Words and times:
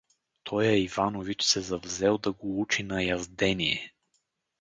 Тоя 0.43 0.77
Иванович 0.83 1.43
се 1.43 1.61
завзел 1.61 2.17
да 2.17 2.31
го 2.31 2.61
учи 2.61 2.83
на 2.83 3.03
яздение. 3.03 3.93